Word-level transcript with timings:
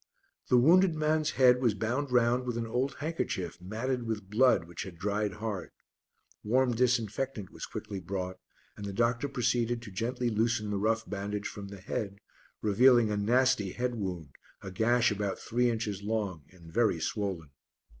The 0.49 0.57
wounded 0.57 0.95
man's 0.95 1.29
head 1.37 1.61
was 1.61 1.75
bound 1.75 2.11
round 2.11 2.47
with 2.47 2.57
an 2.57 2.65
old 2.65 2.95
handkerchief, 2.95 3.61
matted 3.61 4.01
with 4.01 4.31
blood 4.31 4.63
which 4.63 4.81
had 4.81 4.97
dried 4.97 5.33
hard. 5.33 5.69
Warm 6.43 6.73
disinfectant 6.75 7.51
was 7.51 7.67
quickly 7.67 7.99
brought 7.99 8.39
and 8.75 8.87
the 8.87 8.93
doctor 8.93 9.29
proceeded 9.29 9.79
to 9.83 9.91
gently 9.91 10.31
loosen 10.31 10.71
the 10.71 10.79
rough 10.79 11.07
bandage 11.07 11.47
from 11.47 11.67
the 11.67 11.77
head, 11.81 12.17
revealing 12.63 13.11
a 13.11 13.15
nasty 13.15 13.73
head 13.73 13.93
wound, 13.93 14.31
a 14.63 14.71
gash 14.71 15.11
about 15.11 15.37
three 15.37 15.69
inches 15.69 16.01
long 16.01 16.45
and 16.49 16.73
very 16.73 16.99
swollen. 16.99 17.51